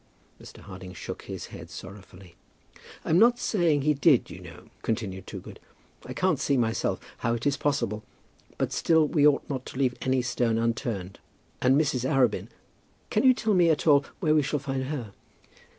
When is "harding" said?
0.61-0.95